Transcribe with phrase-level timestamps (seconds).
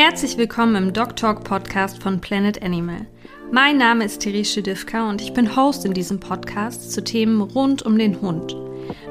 [0.00, 3.08] Herzlich willkommen im Dog Talk Podcast von Planet Animal.
[3.50, 7.82] Mein Name ist Therese Schedivka und ich bin Host in diesem Podcast zu Themen rund
[7.82, 8.54] um den Hund.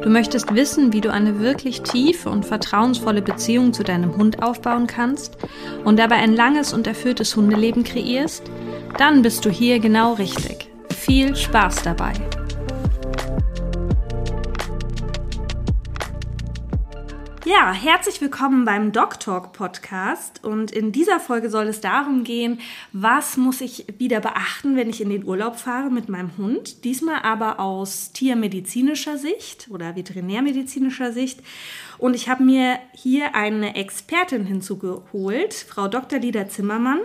[0.02, 4.88] Du möchtest wissen, wie du eine wirklich tiefe und vertrauensvolle Beziehung zu deinem Hund aufbauen
[4.88, 5.36] kannst
[5.84, 8.50] und dabei ein langes und erfülltes Hundeleben kreierst?
[8.98, 10.70] Dann bist du hier genau richtig.
[10.90, 12.14] Viel Spaß dabei!
[17.50, 22.60] Ja, herzlich willkommen beim Dog Talk Podcast und in dieser Folge soll es darum gehen,
[22.92, 26.84] was muss ich wieder beachten, wenn ich in den Urlaub fahre mit meinem Hund.
[26.84, 31.40] Diesmal aber aus tiermedizinischer Sicht oder veterinärmedizinischer Sicht.
[31.98, 36.20] Und ich habe mir hier eine Expertin hinzugeholt, Frau Dr.
[36.20, 37.00] Lieder Zimmermann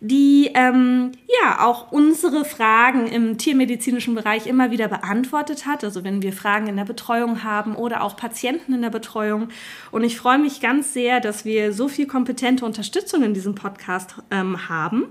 [0.00, 5.84] die ähm, ja auch unsere Fragen im tiermedizinischen Bereich immer wieder beantwortet hat.
[5.84, 9.48] Also wenn wir Fragen in der Betreuung haben oder auch Patienten in der Betreuung.
[9.90, 14.16] Und ich freue mich ganz sehr, dass wir so viel kompetente Unterstützung in diesem Podcast
[14.30, 15.06] ähm, haben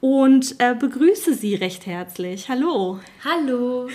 [0.00, 2.48] und äh, begrüße Sie recht herzlich.
[2.48, 3.00] Hallo.
[3.22, 3.88] Hallo.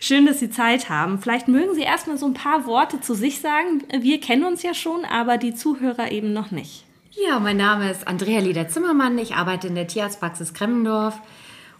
[0.00, 1.18] Schön, dass Sie Zeit haben.
[1.18, 3.82] Vielleicht mögen Sie erstmal so ein paar Worte zu sich sagen.
[4.00, 6.85] Wir kennen uns ja schon, aber die Zuhörer eben noch nicht.
[7.24, 9.16] Ja, mein Name ist Andrea Lieder-Zimmermann.
[9.16, 11.18] Ich arbeite in der Tierarztpraxis Kremmendorf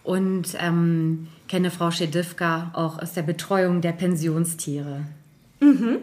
[0.03, 5.01] und ähm, kenne Frau Schedivka auch aus der Betreuung der Pensionstiere.
[5.59, 5.99] Mhm.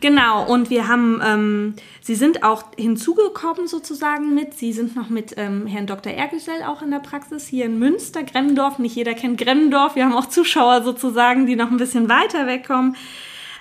[0.00, 4.52] Genau, und wir haben, ähm, Sie sind auch hinzugekommen sozusagen mit.
[4.54, 6.12] Sie sind noch mit ähm, Herrn Dr.
[6.12, 8.78] Ergesell auch in der Praxis hier in Münster, Gremmendorf.
[8.78, 9.94] Nicht jeder kennt Gremmendorf.
[9.94, 12.96] Wir haben auch Zuschauer sozusagen, die noch ein bisschen weiter wegkommen.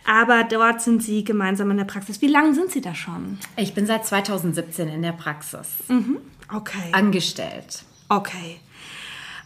[0.05, 2.21] Aber dort sind Sie gemeinsam in der Praxis.
[2.21, 3.37] Wie lange sind Sie da schon?
[3.55, 5.67] Ich bin seit 2017 in der Praxis.
[5.87, 6.17] Mhm.
[6.53, 6.91] Okay.
[6.91, 7.83] Angestellt.
[8.09, 8.59] Okay.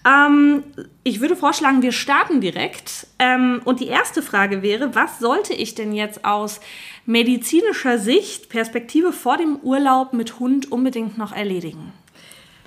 [0.05, 0.63] Ähm,
[1.03, 3.07] ich würde vorschlagen, wir starten direkt.
[3.19, 6.61] Ähm, und die erste Frage wäre, was sollte ich denn jetzt aus
[7.05, 11.91] medizinischer Sicht, Perspektive vor dem Urlaub mit Hund unbedingt noch erledigen?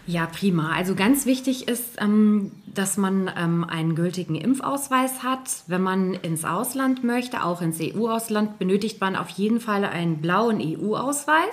[0.08, 0.72] Ja, prima.
[0.72, 5.50] Also ganz wichtig ist, ähm, dass man ähm, einen gültigen Impfausweis hat.
[5.66, 10.62] Wenn man ins Ausland möchte, auch ins EU-Ausland, benötigt man auf jeden Fall einen blauen
[10.62, 11.52] EU-Ausweis.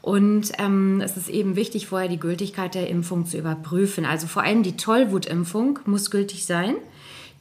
[0.00, 4.06] Und ähm, es ist eben wichtig, vorher die Gültigkeit der Impfung zu überprüfen.
[4.06, 6.74] Also vor allem die Tollwutimpfung muss gültig sein,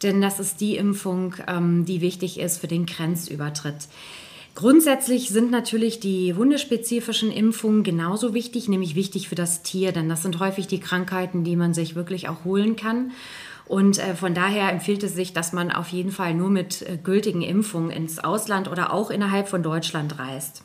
[0.04, 3.88] denn das ist die Impfung, ähm, die wichtig ist für den Grenzübertritt.
[4.54, 10.24] Grundsätzlich sind natürlich die hundespezifischen Impfungen genauso wichtig, nämlich wichtig für das Tier, denn das
[10.24, 13.12] sind häufig die Krankheiten, die man sich wirklich auch holen kann.
[13.66, 16.98] Und äh, von daher empfiehlt es sich, dass man auf jeden Fall nur mit äh,
[17.02, 20.64] gültigen Impfungen ins Ausland oder auch innerhalb von Deutschland reist.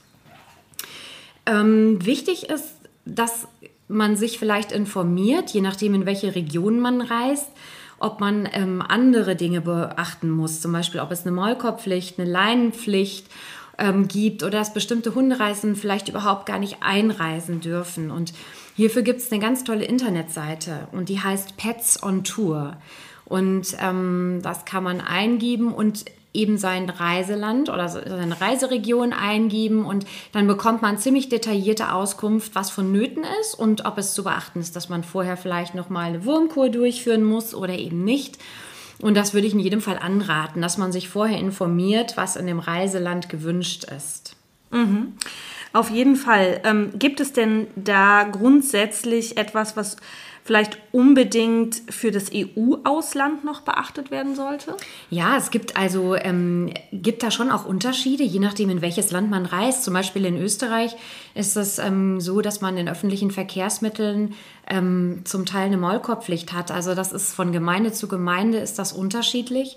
[1.47, 2.75] Ähm, wichtig ist,
[3.05, 3.47] dass
[3.87, 7.49] man sich vielleicht informiert, je nachdem, in welche Region man reist,
[8.01, 10.61] ob man ähm, andere Dinge beachten muss.
[10.61, 13.27] Zum Beispiel, ob es eine Maulkorbpflicht, eine Leinenpflicht
[13.79, 18.11] ähm, gibt oder dass bestimmte Hundereisen vielleicht überhaupt gar nicht einreisen dürfen.
[18.11, 18.33] Und
[18.75, 22.77] hierfür gibt es eine ganz tolle Internetseite und die heißt Pets on Tour.
[23.25, 26.05] Und ähm, das kann man eingeben und
[26.37, 32.71] eben sein Reiseland oder seine Reiseregion eingeben und dann bekommt man ziemlich detaillierte Auskunft, was
[32.71, 36.25] vonnöten ist und ob es zu beachten ist, dass man vorher vielleicht noch mal eine
[36.27, 38.39] Wurmkur durchführen muss oder eben nicht.
[39.01, 42.47] Und das würde ich in jedem Fall anraten, dass man sich vorher informiert, was in
[42.47, 44.37] dem Reiseland gewünscht ist.
[44.71, 45.15] Mhm.
[45.77, 46.63] Auf jeden Fall.
[46.65, 49.99] Ähm, gibt es denn da grundsätzlich etwas, was
[50.43, 54.75] vielleicht unbedingt für das EU-Ausland noch beachtet werden sollte?
[55.11, 59.29] Ja, es gibt also ähm, gibt da schon auch Unterschiede, je nachdem, in welches Land
[59.29, 59.85] man reist.
[59.85, 60.97] Zum Beispiel in Österreich
[61.35, 64.33] ist es ähm, so, dass man in öffentlichen Verkehrsmitteln
[64.67, 66.71] ähm, zum Teil eine Maulkorbpflicht hat.
[66.71, 69.77] Also das ist von Gemeinde zu Gemeinde ist das unterschiedlich.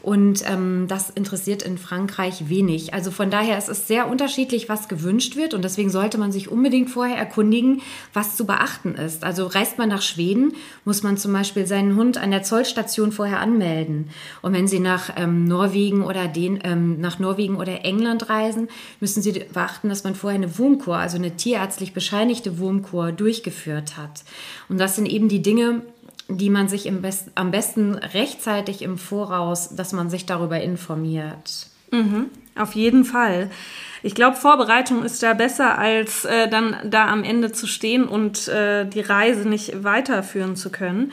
[0.00, 2.94] Und ähm, das interessiert in Frankreich wenig.
[2.94, 5.54] Also von daher ist es sehr unterschiedlich, was gewünscht wird.
[5.54, 7.82] Und deswegen sollte man sich unbedingt vorher erkundigen,
[8.12, 9.24] was zu beachten ist.
[9.24, 10.54] Also reist man nach Schweden,
[10.84, 14.10] muss man zum Beispiel seinen Hund an der Zollstation vorher anmelden.
[14.40, 18.68] Und wenn Sie nach ähm, Norwegen oder den, ähm, nach Norwegen oder England reisen,
[19.00, 24.22] müssen Sie beachten, dass man vorher eine Wurmkur, also eine tierärztlich bescheinigte Wurmkur durchgeführt hat.
[24.68, 25.82] Und das sind eben die Dinge,
[26.28, 31.66] die man sich im Best, am besten rechtzeitig im Voraus, dass man sich darüber informiert.
[31.90, 33.50] Mhm, auf jeden Fall.
[34.02, 38.46] Ich glaube, Vorbereitung ist da besser, als äh, dann da am Ende zu stehen und
[38.48, 41.12] äh, die Reise nicht weiterführen zu können.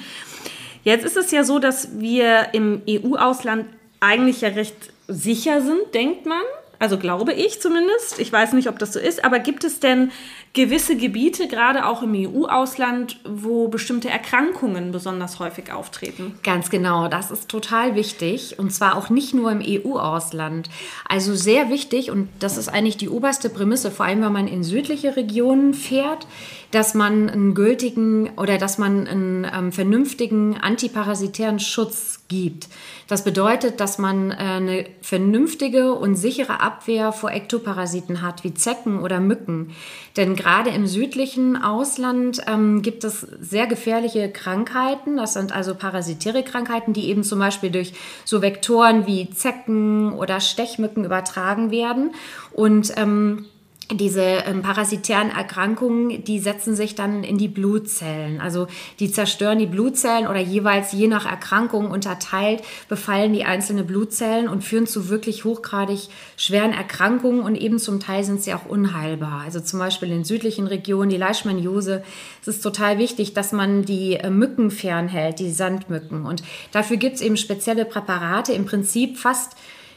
[0.83, 3.65] Jetzt ist es ja so, dass wir im EU-Ausland
[4.01, 4.75] eigentlich ja recht
[5.07, 6.43] sicher sind, denkt man.
[6.79, 8.19] Also glaube ich zumindest.
[8.19, 10.11] Ich weiß nicht, ob das so ist, aber gibt es denn
[10.53, 16.39] gewisse Gebiete, gerade auch im EU-Ausland, wo bestimmte Erkrankungen besonders häufig auftreten?
[16.43, 20.69] Ganz genau, das ist total wichtig und zwar auch nicht nur im EU-Ausland.
[21.07, 24.63] Also sehr wichtig und das ist eigentlich die oberste Prämisse, vor allem wenn man in
[24.63, 26.25] südliche Regionen fährt,
[26.71, 32.67] dass man einen gültigen oder dass man einen ähm, vernünftigen antiparasitären Schutz gibt.
[33.07, 38.99] Das bedeutet, dass man äh, eine vernünftige und sichere Abwehr vor Ektoparasiten hat, wie Zecken
[39.01, 39.75] oder Mücken.
[40.17, 45.17] Denn gerade im südlichen Ausland ähm, gibt es sehr gefährliche Krankheiten.
[45.17, 47.93] Das sind also parasitäre Krankheiten, die eben zum Beispiel durch
[48.23, 52.15] so Vektoren wie Zecken oder Stechmücken übertragen werden.
[52.53, 53.45] Und ähm,
[53.91, 58.41] diese ähm, parasitären Erkrankungen, die setzen sich dann in die Blutzellen.
[58.41, 58.67] Also
[58.99, 64.63] die zerstören die Blutzellen oder jeweils je nach Erkrankung unterteilt befallen die einzelnen Blutzellen und
[64.63, 69.41] führen zu wirklich hochgradig schweren Erkrankungen und eben zum Teil sind sie auch unheilbar.
[69.45, 72.03] Also zum Beispiel in südlichen Regionen die Leishmaniose.
[72.41, 76.25] Es ist total wichtig, dass man die äh, Mücken fernhält, die Sandmücken.
[76.25, 76.41] Und
[76.71, 79.55] dafür gibt es eben spezielle Präparate, im Prinzip fast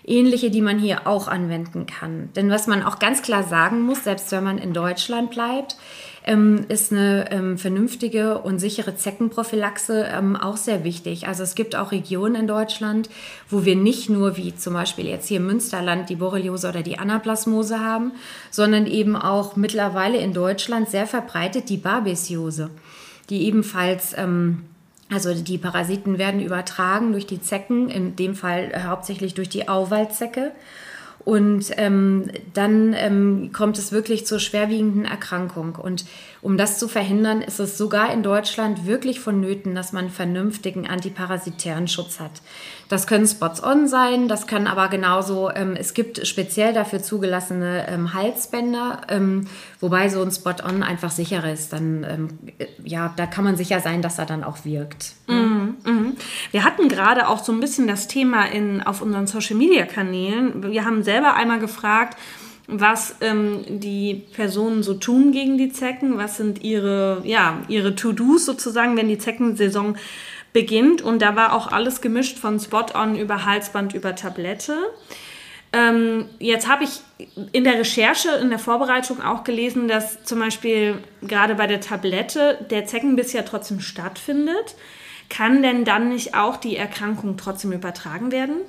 [0.09, 2.31] ähnliche, die man hier auch anwenden kann.
[2.35, 5.77] Denn was man auch ganz klar sagen muss, selbst wenn man in Deutschland bleibt,
[6.29, 11.27] ähm, ist eine ähm, vernünftige und sichere Zeckenprophylaxe ähm, auch sehr wichtig.
[11.27, 13.09] Also es gibt auch Regionen in Deutschland,
[13.49, 16.99] wo wir nicht nur wie zum Beispiel jetzt hier im Münsterland die Borreliose oder die
[16.99, 18.13] Anaplasmose haben,
[18.51, 22.71] sondern eben auch mittlerweile in Deutschland sehr verbreitet die Babesiose,
[23.31, 24.65] die ebenfalls ähm,
[25.11, 30.53] also die Parasiten werden übertragen durch die Zecken, in dem Fall hauptsächlich durch die Auwaldzecke.
[31.25, 35.75] Und ähm, dann ähm, kommt es wirklich zur schwerwiegenden Erkrankung.
[35.75, 36.07] Und
[36.41, 41.87] um das zu verhindern, ist es sogar in Deutschland wirklich vonnöten, dass man vernünftigen antiparasitären
[41.87, 42.41] Schutz hat.
[42.89, 48.15] Das können Spots-on sein, das kann aber genauso, ähm, es gibt speziell dafür zugelassene ähm,
[48.15, 49.47] Halsbänder, ähm,
[49.81, 51.75] wobei so ein Spot-on einfach sicherer ist.
[51.75, 52.29] Dann, ähm,
[52.83, 55.13] ja, da kann man sicher sein, dass er dann auch wirkt.
[55.27, 56.13] Mhm, mh.
[56.51, 60.63] Wir hatten gerade auch so ein bisschen das Thema in, auf unseren Social-Media-Kanälen.
[60.71, 62.17] Wir haben selber einmal gefragt,
[62.69, 68.45] was ähm, die Personen so tun gegen die Zecken, was sind ihre, ja, ihre To-Dos
[68.45, 69.97] sozusagen, wenn die Zeckensaison
[70.53, 71.03] beginnt.
[71.03, 74.77] Und da war auch alles gemischt von Spot-on über Halsband über Tablette.
[75.73, 77.01] Ähm, jetzt habe ich
[77.53, 82.67] in der Recherche, in der Vorbereitung auch gelesen, dass zum Beispiel gerade bei der Tablette
[82.71, 84.77] der Zeckenbiss ja trotzdem stattfindet.
[85.29, 88.61] Kann denn dann nicht auch die Erkrankung trotzdem übertragen werden?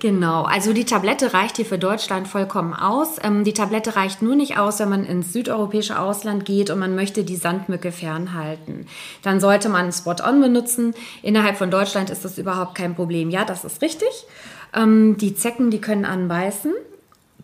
[0.00, 3.16] Genau, also die Tablette reicht hier für Deutschland vollkommen aus.
[3.22, 6.94] Ähm, die Tablette reicht nur nicht aus, wenn man ins südeuropäische Ausland geht und man
[6.94, 8.86] möchte die Sandmücke fernhalten.
[9.22, 10.94] Dann sollte man Spot-on benutzen.
[11.22, 13.30] Innerhalb von Deutschland ist das überhaupt kein Problem.
[13.30, 14.26] Ja, das ist richtig.
[14.74, 16.72] Ähm, die Zecken, die können anbeißen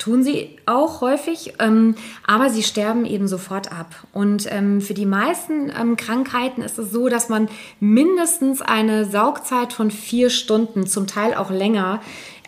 [0.01, 1.95] tun sie auch häufig, ähm,
[2.27, 3.95] aber sie sterben eben sofort ab.
[4.13, 7.49] Und ähm, für die meisten ähm, Krankheiten ist es so, dass man
[7.79, 12.01] mindestens eine Saugzeit von vier Stunden, zum Teil auch länger,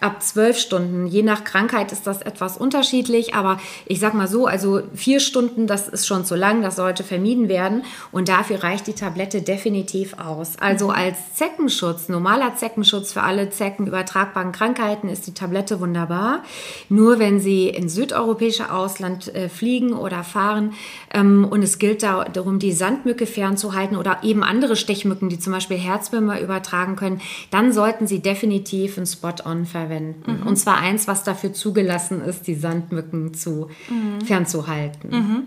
[0.03, 1.07] ab zwölf Stunden.
[1.07, 5.67] Je nach Krankheit ist das etwas unterschiedlich, aber ich sag mal so, also vier Stunden,
[5.67, 10.15] das ist schon zu lang, das sollte vermieden werden und dafür reicht die Tablette definitiv
[10.19, 10.59] aus.
[10.59, 10.95] Also mhm.
[10.95, 16.43] als Zeckenschutz, normaler Zeckenschutz für alle Zecken übertragbaren Krankheiten ist die Tablette wunderbar.
[16.89, 20.73] Nur wenn Sie in südeuropäische Ausland äh, fliegen oder fahren
[21.15, 25.53] ähm, und es gilt da, darum, die Sandmücke fernzuhalten oder eben andere Stechmücken, die zum
[25.53, 27.21] Beispiel Herzwürmer übertragen können,
[27.51, 30.41] dann sollten Sie definitiv ein Spot-on verwenden verwenden.
[30.41, 30.47] Mhm.
[30.47, 34.25] Und zwar eins, was dafür zugelassen ist, die Sandmücken zu mhm.
[34.25, 35.11] fernzuhalten.
[35.11, 35.43] Mhm.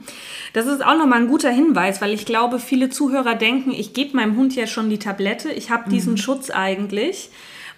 [0.54, 4.16] Das ist auch nochmal ein guter Hinweis, weil ich glaube, viele Zuhörer denken, ich gebe
[4.16, 6.18] meinem Hund ja schon die Tablette, ich habe diesen mhm.
[6.18, 7.30] Schutz eigentlich.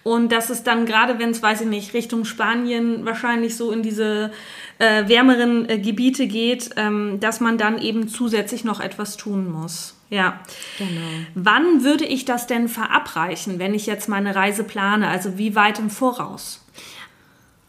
[0.04, 3.82] Und das ist dann gerade, wenn es, weiß ich nicht, Richtung Spanien wahrscheinlich so in
[3.82, 4.30] diese
[4.78, 9.97] äh, wärmeren äh, Gebiete geht, ähm, dass man dann eben zusätzlich noch etwas tun muss.
[10.10, 10.40] Ja.
[10.78, 11.26] Genau.
[11.34, 15.08] Wann würde ich das denn verabreichen, wenn ich jetzt meine Reise plane?
[15.08, 16.64] Also wie weit im Voraus?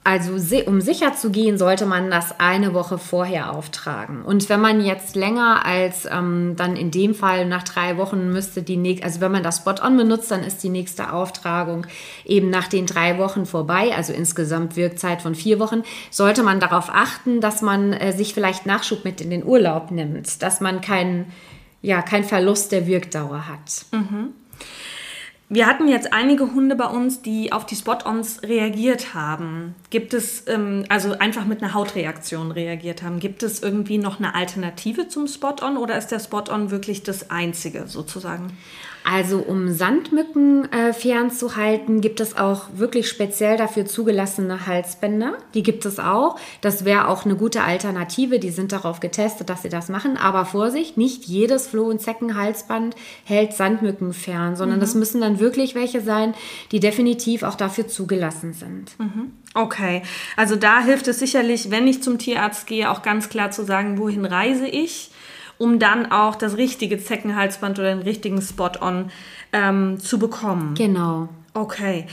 [0.06, 0.32] Also
[0.66, 4.24] um sicher zu gehen, sollte man das eine Woche vorher auftragen.
[4.24, 8.64] Und wenn man jetzt länger als ähm, dann in dem Fall nach drei Wochen müsste
[8.64, 11.86] die nächste, also wenn man das Spot-on benutzt, dann ist die nächste Auftragung
[12.26, 16.90] eben nach den drei Wochen vorbei, also insgesamt Wirkzeit von vier Wochen, sollte man darauf
[16.90, 21.32] achten, dass man äh, sich vielleicht Nachschub mit in den Urlaub nimmt, dass man keinen
[21.82, 23.86] ja, kein Verlust der Wirkdauer hat.
[23.92, 24.34] Mhm.
[25.52, 29.74] Wir hatten jetzt einige Hunde bei uns, die auf die Spot-ons reagiert haben.
[29.90, 33.20] Gibt es, ähm, also einfach mit einer Hautreaktion reagiert haben.
[33.20, 37.88] Gibt es irgendwie noch eine Alternative zum Spot-on oder ist der Spot-on wirklich das einzige
[37.88, 38.56] sozusagen?
[39.04, 45.38] Also um Sandmücken äh, fernzuhalten, gibt es auch wirklich speziell dafür zugelassene Halsbänder.
[45.54, 46.38] Die gibt es auch.
[46.62, 48.40] Das wäre auch eine gute Alternative.
[48.40, 50.18] Die sind darauf getestet, dass sie das machen.
[50.18, 54.82] Aber Vorsicht, nicht jedes Floh- und Zeckenhalsband hält Sandmücken fern, sondern mhm.
[54.82, 56.34] das müssen dann wirklich welche sein,
[56.72, 59.00] die definitiv auch dafür zugelassen sind.
[59.00, 59.32] Mhm.
[59.56, 60.04] Okay,
[60.36, 63.98] also da hilft es sicherlich, wenn ich zum Tierarzt gehe, auch ganz klar zu sagen,
[63.98, 65.10] wohin reise ich
[65.60, 69.12] um dann auch das richtige Zeckenhalsband oder den richtigen Spot-on
[69.54, 70.74] ähm, zu bekommen.
[70.74, 71.30] Genau.
[71.54, 72.08] Okay.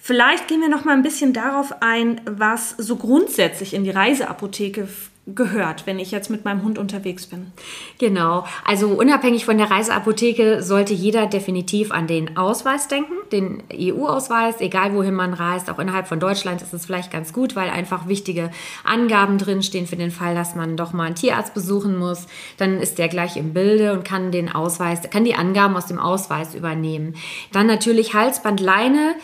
[0.00, 4.88] Vielleicht gehen wir noch mal ein bisschen darauf ein, was so grundsätzlich in die Reiseapotheke
[5.26, 7.52] gehört, wenn ich jetzt mit meinem Hund unterwegs bin.
[7.98, 8.44] Genau.
[8.64, 14.94] Also unabhängig von der Reiseapotheke sollte jeder definitiv an den Ausweis denken, den EU-Ausweis, egal
[14.94, 15.70] wohin man reist.
[15.70, 18.50] Auch innerhalb von Deutschland ist es vielleicht ganz gut, weil einfach wichtige
[18.84, 22.26] Angaben drinstehen für den Fall, dass man doch mal einen Tierarzt besuchen muss.
[22.58, 25.98] Dann ist der gleich im Bilde und kann den Ausweis, kann die Angaben aus dem
[25.98, 27.14] Ausweis übernehmen.
[27.50, 29.14] Dann natürlich Halsband, Leine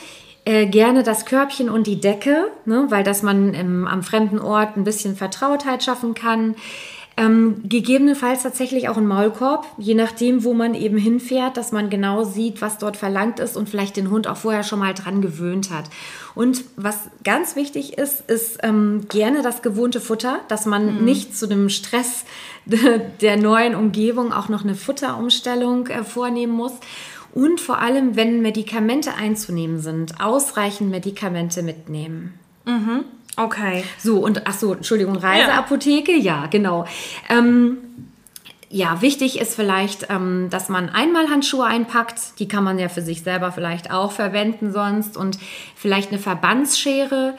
[0.45, 4.77] äh, gerne das Körbchen und die Decke, ne, weil das man im, am fremden Ort
[4.77, 6.55] ein bisschen Vertrautheit schaffen kann.
[7.17, 12.25] Ähm, gegebenenfalls tatsächlich auch ein Maulkorb, je nachdem, wo man eben hinfährt, dass man genau
[12.25, 15.71] sieht, was dort verlangt ist und vielleicht den Hund auch vorher schon mal dran gewöhnt
[15.71, 15.91] hat.
[16.35, 21.05] Und was ganz wichtig ist, ist ähm, gerne das gewohnte Futter, dass man mhm.
[21.05, 22.25] nicht zu dem Stress
[22.65, 26.73] der neuen Umgebung auch noch eine Futterumstellung äh, vornehmen muss.
[27.33, 32.35] Und vor allem, wenn Medikamente einzunehmen sind, ausreichend Medikamente mitnehmen.
[32.65, 33.05] Mhm.
[33.37, 33.85] Okay.
[33.99, 36.85] So, und ach so, Entschuldigung, Reiseapotheke, ja, ja genau.
[37.29, 37.79] Ähm,
[38.73, 42.39] ja, wichtig ist vielleicht, ähm, dass man einmal Handschuhe einpackt.
[42.39, 45.17] Die kann man ja für sich selber vielleicht auch verwenden sonst.
[45.17, 45.39] Und
[45.75, 47.35] vielleicht eine Verbandsschere.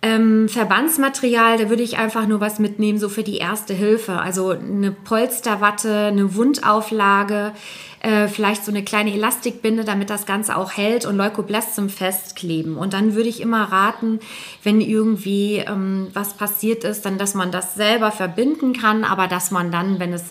[0.00, 4.20] Ähm, Verbandsmaterial, da würde ich einfach nur was mitnehmen, so für die erste Hilfe.
[4.20, 7.52] Also eine Polsterwatte, eine Wundauflage,
[8.00, 12.76] äh, vielleicht so eine kleine Elastikbinde, damit das Ganze auch hält und Leukoblast zum Festkleben.
[12.76, 14.20] Und dann würde ich immer raten,
[14.62, 19.50] wenn irgendwie ähm, was passiert ist, dann, dass man das selber verbinden kann, aber dass
[19.50, 20.24] man dann, wenn es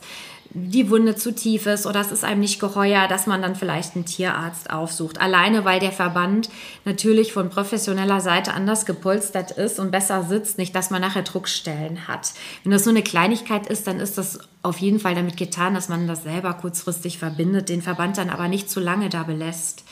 [0.54, 3.96] die Wunde zu tief ist oder es ist einem nicht geheuer, dass man dann vielleicht
[3.96, 5.20] einen Tierarzt aufsucht.
[5.20, 6.50] Alleine weil der Verband
[6.86, 12.08] natürlich von professioneller Seite anders gepolstert ist und besser sitzt, nicht, dass man nachher Druckstellen
[12.08, 12.34] hat.
[12.63, 15.89] Wenn das nur eine Kleinigkeit ist, dann ist das auf jeden Fall damit getan, dass
[15.89, 19.84] man das selber kurzfristig verbindet, den Verband dann aber nicht zu lange da belässt.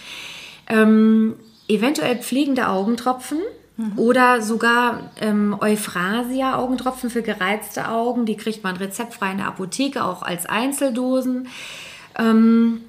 [0.68, 1.36] Ähm,
[1.68, 3.40] eventuell pflegende Augentropfen
[3.78, 4.00] Mhm.
[4.00, 8.26] Oder sogar ähm, Euphrasia-Augentropfen für gereizte Augen.
[8.26, 11.48] Die kriegt man rezeptfrei in der Apotheke, auch als Einzeldosen.
[12.18, 12.82] Ähm,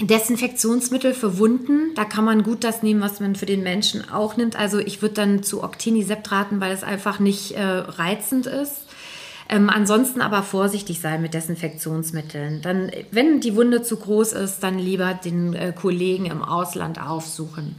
[0.00, 4.36] Desinfektionsmittel für Wunden, da kann man gut das nehmen, was man für den Menschen auch
[4.36, 4.56] nimmt.
[4.56, 8.86] Also ich würde dann zu Octinisept raten, weil es einfach nicht äh, reizend ist.
[9.48, 12.60] Ähm, ansonsten aber vorsichtig sein mit Desinfektionsmitteln.
[12.60, 17.76] Dann, wenn die Wunde zu groß ist, dann lieber den äh, Kollegen im Ausland aufsuchen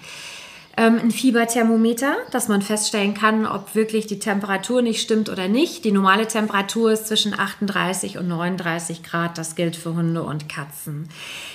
[0.78, 5.86] ähm, ein Fieberthermometer, dass man feststellen kann, ob wirklich die Temperatur nicht stimmt oder nicht.
[5.86, 9.38] Die normale Temperatur ist zwischen 38 und 39 Grad.
[9.38, 11.08] Das gilt für Hunde und Katzen.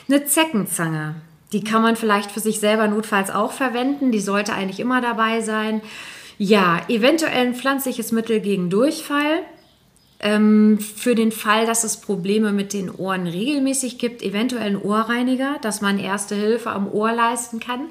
[0.08, 1.16] Eine Zeckenzange.
[1.52, 4.12] Die kann man vielleicht für sich selber notfalls auch verwenden.
[4.12, 5.82] Die sollte eigentlich immer dabei sein.
[6.38, 9.42] Ja, eventuell ein pflanzliches Mittel gegen Durchfall.
[10.22, 15.56] Ähm, für den Fall, dass es Probleme mit den Ohren regelmäßig gibt, eventuell ein Ohrreiniger,
[15.62, 17.86] dass man erste Hilfe am Ohr leisten kann.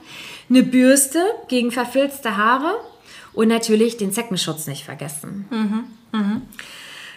[0.48, 2.76] Eine Bürste gegen verfilzte Haare
[3.34, 5.46] und natürlich den Zeckenschutz nicht vergessen.
[5.50, 6.42] Mhm, mh.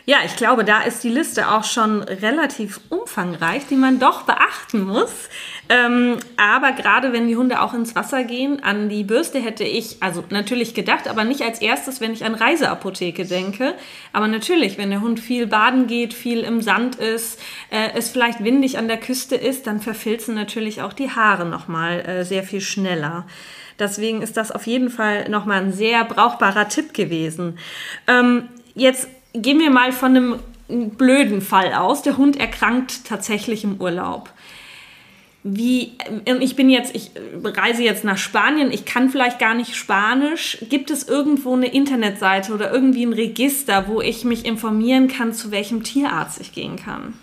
[0.05, 4.83] Ja, ich glaube, da ist die Liste auch schon relativ umfangreich, die man doch beachten
[4.83, 5.29] muss.
[5.69, 10.03] Ähm, aber gerade wenn die Hunde auch ins Wasser gehen, an die Bürste hätte ich
[10.03, 13.75] also natürlich gedacht, aber nicht als erstes, wenn ich an Reiseapotheke denke.
[14.13, 17.39] Aber natürlich, wenn der Hund viel baden geht, viel im Sand ist,
[17.71, 22.01] äh, es vielleicht windig an der Küste ist, dann verfilzen natürlich auch die Haare nochmal
[22.01, 23.25] äh, sehr viel schneller.
[23.79, 27.57] Deswegen ist das auf jeden Fall nochmal ein sehr brauchbarer Tipp gewesen.
[28.09, 30.41] Ähm, jetzt gehen wir mal von einem
[30.97, 32.03] blöden Fall aus.
[32.03, 34.31] Der Hund erkrankt tatsächlich im Urlaub.
[35.45, 37.11] Wie, äh, ich bin jetzt, ich
[37.43, 40.59] reise jetzt nach Spanien, ich kann vielleicht gar nicht Spanisch.
[40.69, 45.51] Gibt es irgendwo eine Internetseite oder irgendwie ein Register, wo ich mich informieren kann, zu
[45.51, 47.15] welchem Tierarzt ich gehen kann?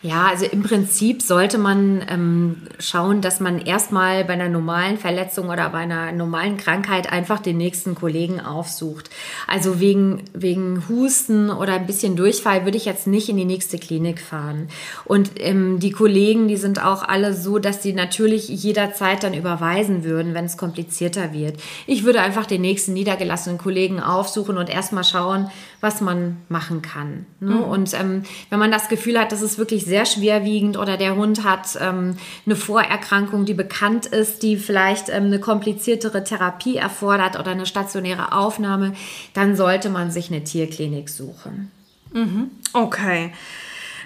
[0.00, 5.48] Ja, also im Prinzip sollte man ähm, schauen, dass man erstmal bei einer normalen Verletzung
[5.48, 9.10] oder bei einer normalen Krankheit einfach den nächsten Kollegen aufsucht.
[9.48, 13.76] Also wegen, wegen Husten oder ein bisschen Durchfall würde ich jetzt nicht in die nächste
[13.76, 14.68] Klinik fahren.
[15.04, 20.04] Und ähm, die Kollegen, die sind auch alle so, dass sie natürlich jederzeit dann überweisen
[20.04, 21.56] würden, wenn es komplizierter wird.
[21.88, 27.26] Ich würde einfach den nächsten niedergelassenen Kollegen aufsuchen und erstmal schauen, was man machen kann.
[27.40, 27.54] Ne?
[27.54, 27.62] Mhm.
[27.62, 31.44] Und ähm, wenn man das Gefühl hat, das ist wirklich sehr schwerwiegend oder der Hund
[31.44, 32.16] hat ähm,
[32.46, 38.32] eine Vorerkrankung, die bekannt ist, die vielleicht ähm, eine kompliziertere Therapie erfordert oder eine stationäre
[38.32, 38.94] Aufnahme,
[39.34, 41.70] dann sollte man sich eine Tierklinik suchen.
[42.12, 42.50] Mhm.
[42.72, 43.32] Okay.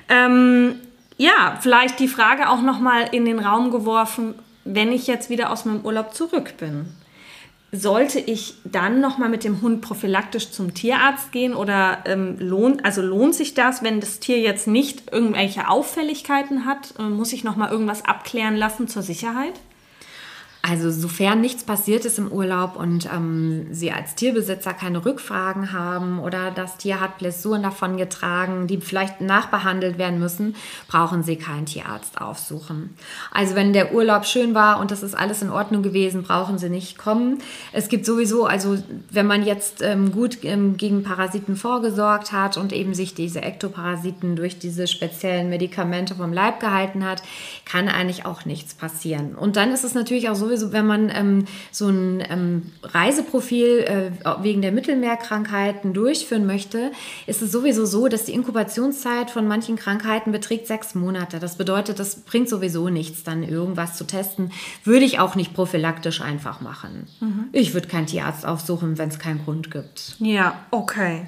[0.09, 0.75] Ähm,
[1.17, 5.51] ja, vielleicht die Frage auch noch mal in den Raum geworfen, wenn ich jetzt wieder
[5.51, 6.87] aus meinem Urlaub zurück bin
[7.75, 12.85] sollte ich dann noch mal mit dem Hund prophylaktisch zum Tierarzt gehen oder ähm, lohnt
[12.85, 17.45] also lohnt sich das, wenn das Tier jetzt nicht irgendwelche Auffälligkeiten hat, äh, muss ich
[17.45, 19.55] noch mal irgendwas abklären lassen zur Sicherheit?
[20.65, 26.21] Also sofern nichts passiert ist im Urlaub und ähm, Sie als Tierbesitzer keine Rückfragen haben
[26.21, 30.55] oder das Tier hat Blessuren davon getragen, die vielleicht nachbehandelt werden müssen,
[30.87, 32.97] brauchen Sie keinen Tierarzt aufsuchen.
[33.33, 36.71] Also wenn der Urlaub schön war und das ist alles in Ordnung gewesen, brauchen Sie
[36.71, 37.39] nicht kommen.
[37.73, 38.79] Es gibt sowieso, also
[39.11, 44.37] wenn man jetzt ähm, gut ähm, gegen Parasiten vorgesorgt hat und eben sich diese Ektoparasiten
[44.37, 47.21] durch diese speziellen Medikamente vom Leib gehalten hat,
[47.65, 49.35] kann eigentlich auch nichts passieren.
[49.35, 53.79] Und dann ist es natürlich auch so, sowieso, wenn man ähm, so ein ähm, Reiseprofil
[53.81, 54.11] äh,
[54.43, 56.93] wegen der Mittelmeerkrankheiten durchführen möchte,
[57.27, 61.39] ist es sowieso so, dass die Inkubationszeit von manchen Krankheiten beträgt sechs Monate.
[61.39, 64.53] Das bedeutet, das bringt sowieso nichts, dann irgendwas zu testen.
[64.85, 67.07] Würde ich auch nicht prophylaktisch einfach machen.
[67.21, 67.49] Mhm.
[67.53, 70.17] Ich würde keinen Tierarzt aufsuchen, wenn es keinen Grund gibt.
[70.19, 71.27] Ja, okay.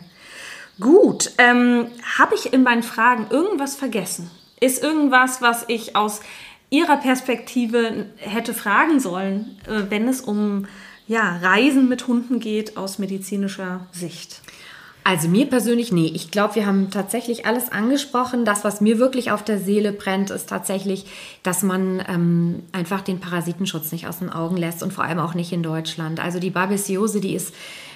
[0.81, 1.31] Gut.
[1.39, 1.87] Ähm,
[2.19, 4.31] Habe ich in meinen Fragen irgendwas vergessen?
[4.61, 6.21] Ist irgendwas, was ich aus
[6.75, 10.67] Ihrer Perspektive hätte fragen sollen, äh, wenn es um
[11.07, 14.41] ja, Reisen mit Hunden geht aus medizinischer Sicht?
[15.07, 16.11] Also mir persönlich, nee.
[16.15, 18.47] Ich glaube, wir haben tatsächlich alles angesprochen.
[18.47, 21.05] Das, was mir wirklich auf der Seele brennt, ist tatsächlich,
[21.43, 25.35] dass man ähm, einfach den Parasitenschutz nicht aus den Augen lässt und vor allem auch
[25.35, 26.21] nicht in Deutschland.
[26.21, 27.55] Also die Babesiose, die ist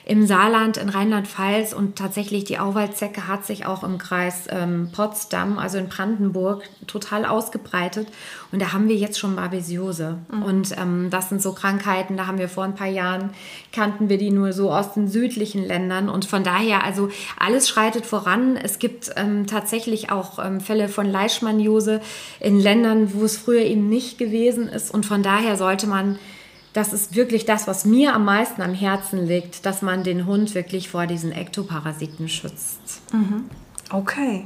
[0.09, 5.59] im Saarland, in Rheinland-Pfalz und tatsächlich die Auwaldzecke hat sich auch im Kreis ähm, Potsdam,
[5.59, 8.09] also in Brandenburg, total ausgebreitet.
[8.51, 10.17] Und da haben wir jetzt schon Babesiose.
[10.33, 10.43] Mhm.
[10.43, 13.35] Und ähm, das sind so Krankheiten, da haben wir vor ein paar Jahren,
[13.71, 16.09] kannten wir die nur so aus den südlichen Ländern.
[16.09, 18.57] Und von daher, also alles schreitet voran.
[18.57, 22.01] Es gibt ähm, tatsächlich auch ähm, Fälle von Leishmaniose
[22.41, 24.93] in Ländern, wo es früher eben nicht gewesen ist.
[24.93, 26.19] Und von daher sollte man
[26.75, 30.55] das ist wirklich das, was mir am meisten am Herzen liegt, dass man den Hund
[30.55, 33.01] wirklich vor diesen Ektoparasiten schützt.
[33.13, 33.47] Mhm.
[33.91, 34.45] Okay.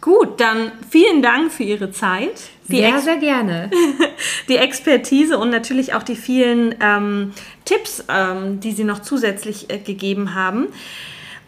[0.00, 2.50] Gut, dann vielen Dank für Ihre Zeit.
[2.68, 3.70] Die sehr, Ex sehr gerne.
[4.48, 7.32] die Expertise und natürlich auch die vielen ähm,
[7.64, 10.68] Tipps, ähm, die Sie noch zusätzlich äh, gegeben haben.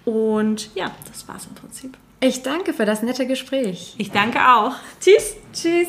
[0.07, 1.99] Und ja, das war's im Prinzip.
[2.21, 3.95] Ich danke für das nette Gespräch.
[3.99, 4.73] Ich danke auch.
[5.01, 5.37] Tschüss.
[5.53, 5.89] Tschüss.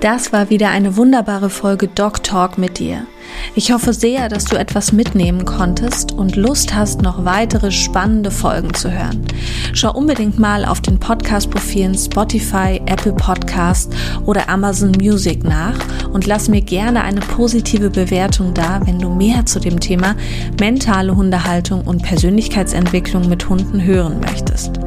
[0.00, 3.06] Das war wieder eine wunderbare Folge Dog Talk mit dir.
[3.54, 8.74] Ich hoffe sehr, dass du etwas mitnehmen konntest und Lust hast, noch weitere spannende Folgen
[8.74, 9.24] zu hören.
[9.72, 13.94] Schau unbedingt mal auf den Podcast-Profilen Spotify, Apple Podcast
[14.26, 15.78] oder Amazon Music nach
[16.12, 20.14] und lass mir gerne eine positive Bewertung da, wenn du mehr zu dem Thema
[20.60, 24.78] mentale Hundehaltung und Persönlichkeitsentwicklung mit Hunden hören möchtest.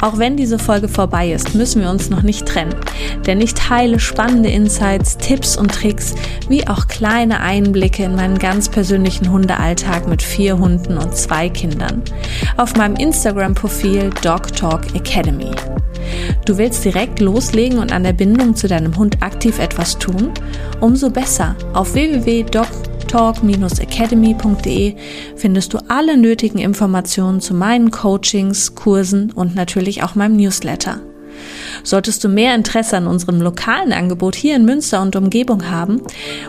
[0.00, 2.74] Auch wenn diese Folge vorbei ist, müssen wir uns noch nicht trennen,
[3.26, 6.14] denn ich teile spannende Insights, Tipps und Tricks,
[6.48, 12.02] wie auch kleine Einblicke in meinen ganz persönlichen Hundealltag mit vier Hunden und zwei Kindern
[12.56, 15.50] auf meinem Instagram-Profil Dog Talk Academy.
[16.44, 20.30] Du willst direkt loslegen und an der Bindung zu deinem Hund aktiv etwas tun?
[20.80, 21.54] Umso besser.
[21.72, 24.96] Auf www.dog.com talk-academy.de
[25.36, 31.00] findest du alle nötigen Informationen zu meinen Coachings, Kursen und natürlich auch meinem Newsletter.
[31.82, 36.00] Solltest du mehr Interesse an unserem lokalen Angebot hier in Münster und Umgebung haben,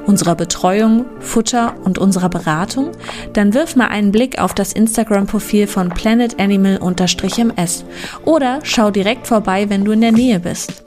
[0.06, 2.91] unserer Betreuung, Futter und unserer Beratung,
[3.34, 7.86] dann wirf mal einen Blick auf das Instagram-Profil von planetanimal-ms
[8.23, 10.84] oder schau direkt vorbei, wenn du in der Nähe bist.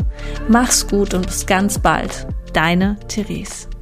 [0.49, 2.27] Mach's gut und bis ganz bald.
[2.55, 3.76] Deine Therese.